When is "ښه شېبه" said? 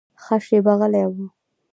0.23-0.73